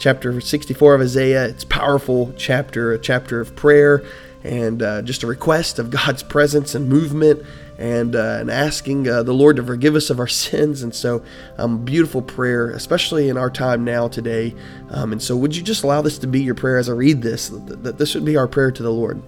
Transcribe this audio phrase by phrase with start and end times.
[0.00, 1.44] chapter 64 of Isaiah.
[1.44, 4.02] It's powerful chapter, a chapter of prayer
[4.42, 7.44] and uh, just a request of God's presence and movement
[7.78, 10.82] and, uh, and asking uh, the Lord to forgive us of our sins.
[10.82, 11.22] And so,
[11.58, 14.54] um, beautiful prayer, especially in our time now today.
[14.88, 17.20] Um, and so, would you just allow this to be your prayer as I read
[17.20, 17.50] this?
[17.50, 19.22] That this would be our prayer to the Lord.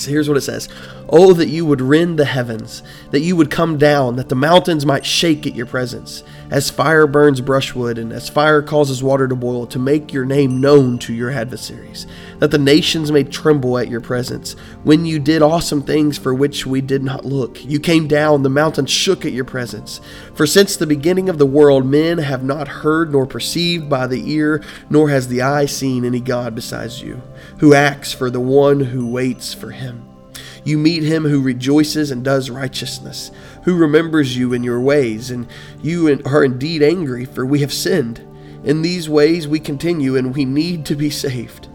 [0.00, 0.68] So here's what it says
[1.10, 4.84] Oh, that you would rend the heavens, that you would come down, that the mountains
[4.84, 9.34] might shake at your presence, as fire burns brushwood, and as fire causes water to
[9.34, 12.06] boil, to make your name known to your adversaries,
[12.40, 14.52] that the nations may tremble at your presence.
[14.84, 18.50] When you did awesome things for which we did not look, you came down, the
[18.50, 20.02] mountains shook at your presence.
[20.34, 24.30] For since the beginning of the world, men have not heard nor perceived by the
[24.30, 27.22] ear, nor has the eye seen any God besides you,
[27.60, 29.87] who acts for the one who waits for him.
[30.68, 33.30] You meet him who rejoices and does righteousness,
[33.62, 35.46] who remembers you in your ways, and
[35.80, 38.20] you are indeed angry, for we have sinned.
[38.64, 41.68] In these ways we continue, and we need to be saved.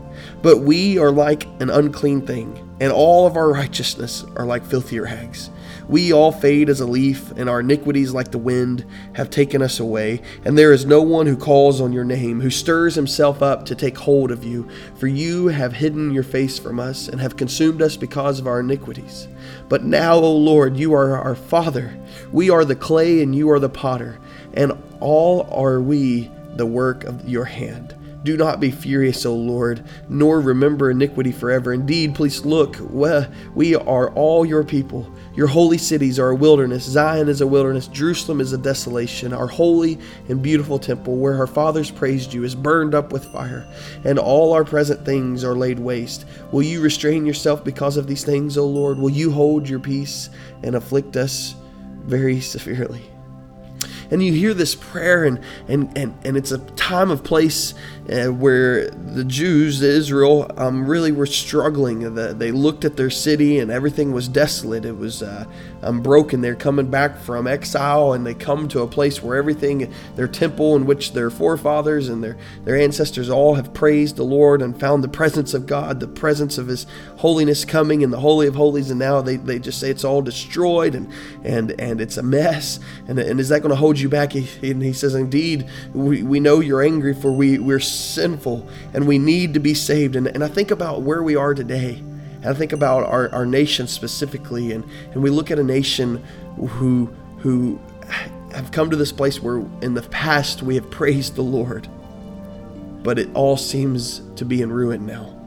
[0.43, 4.99] But we are like an unclean thing, and all of our righteousness are like filthy
[4.99, 5.49] rags.
[5.87, 9.79] We all fade as a leaf, and our iniquities, like the wind, have taken us
[9.79, 10.21] away.
[10.43, 13.75] And there is no one who calls on your name, who stirs himself up to
[13.75, 14.67] take hold of you.
[14.95, 18.59] For you have hidden your face from us, and have consumed us because of our
[18.59, 19.29] iniquities.
[19.69, 21.97] But now, O Lord, you are our Father.
[22.33, 24.19] We are the clay, and you are the potter,
[24.55, 27.95] and all are we the work of your hand.
[28.23, 31.73] Do not be furious, O Lord, nor remember iniquity forever.
[31.73, 35.11] Indeed, please look, we are all your people.
[35.35, 36.83] Your holy cities are a wilderness.
[36.85, 37.87] Zion is a wilderness.
[37.87, 39.33] Jerusalem is a desolation.
[39.33, 43.67] Our holy and beautiful temple, where our fathers praised you, is burned up with fire,
[44.05, 46.25] and all our present things are laid waste.
[46.51, 48.99] Will you restrain yourself because of these things, O Lord?
[48.99, 50.29] Will you hold your peace
[50.63, 51.55] and afflict us
[52.05, 53.12] very severely?
[54.11, 57.73] And you hear this prayer and and and, and it's a time of place
[58.11, 62.15] uh, where the Jews, Israel, um, really were struggling.
[62.15, 64.83] The, they looked at their city and everything was desolate.
[64.83, 65.45] It was uh,
[65.81, 66.41] um, broken.
[66.41, 70.75] They're coming back from exile and they come to a place where everything, their temple
[70.75, 75.03] in which their forefathers and their, their ancestors all have praised the Lord and found
[75.03, 76.85] the presence of God, the presence of His
[77.17, 78.89] holiness coming in the Holy of Holies.
[78.89, 81.09] And now they, they just say it's all destroyed and,
[81.43, 82.81] and, and it's a mess.
[83.07, 84.33] And, and is that going to hold you back?
[84.33, 89.07] He, and he says, Indeed, we, we know you're angry for we, we're sinful and
[89.07, 90.15] we need to be saved.
[90.15, 91.95] And, and I think about where we are today.
[91.97, 94.71] And I think about our, our nation specifically.
[94.71, 94.83] And,
[95.13, 96.23] and we look at a nation
[96.55, 97.05] who,
[97.39, 97.79] who
[98.53, 101.87] have come to this place where in the past we have praised the Lord,
[103.03, 105.39] but it all seems to be in ruin now.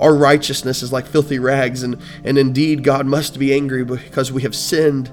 [0.00, 4.42] Our righteousness is like filthy rags, and, and indeed God must be angry because we
[4.42, 5.12] have sinned.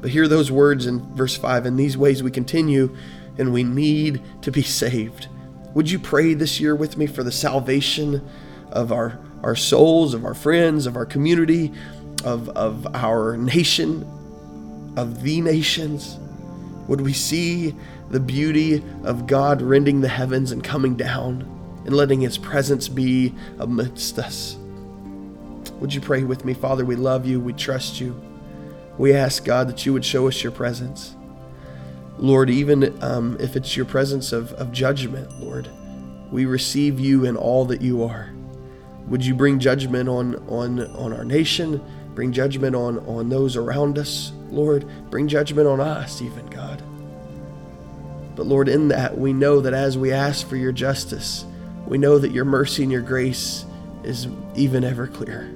[0.00, 2.94] But hear those words in verse 5 In these ways we continue,
[3.38, 5.28] and we need to be saved.
[5.74, 8.26] Would you pray this year with me for the salvation
[8.72, 11.72] of our, our souls, of our friends, of our community,
[12.24, 14.02] of, of our nation,
[14.96, 16.18] of the nations?
[16.88, 17.74] Would we see
[18.10, 21.42] the beauty of God rending the heavens and coming down
[21.84, 24.56] and letting His presence be amidst us?
[25.80, 26.54] Would you pray with me?
[26.54, 27.40] Father, we love you.
[27.40, 28.20] We trust you.
[28.98, 31.14] We ask, God, that you would show us your presence.
[32.18, 35.68] Lord, even um, if it's your presence of, of judgment, Lord,
[36.32, 38.32] we receive you in all that you are.
[39.06, 41.80] Would you bring judgment on, on, on our nation?
[42.14, 44.84] Bring judgment on, on those around us, Lord.
[45.10, 46.82] Bring judgment on us, even, God.
[48.34, 51.44] But Lord, in that, we know that as we ask for your justice,
[51.86, 53.64] we know that your mercy and your grace
[54.02, 55.48] is even ever clearer.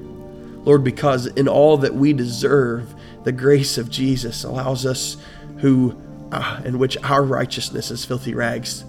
[0.64, 2.94] Lord, because in all that we deserve,
[3.24, 5.16] the grace of Jesus allows us
[5.58, 5.96] who
[6.32, 8.84] uh, in which our righteousness is filthy rags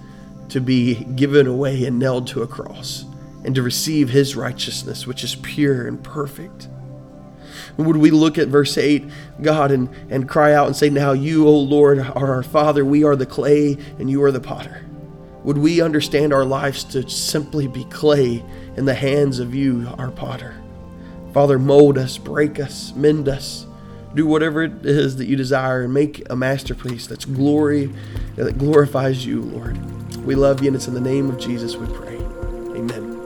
[0.49, 3.05] to be given away and nailed to a cross
[3.43, 6.69] and to receive his righteousness, which is pure and perfect.
[7.77, 9.03] Would we look at verse 8,
[9.41, 13.03] God, and, and cry out and say, Now you, O Lord, are our Father, we
[13.03, 14.85] are the clay, and you are the potter?
[15.43, 18.43] Would we understand our lives to simply be clay
[18.77, 20.62] in the hands of you, our potter?
[21.33, 23.65] Father, mold us, break us, mend us
[24.15, 27.91] do whatever it is that you desire and make a masterpiece that's glory
[28.35, 29.77] that glorifies you, Lord.
[30.25, 32.17] We love you, and it's in the name of Jesus we pray.
[32.75, 33.22] Amen.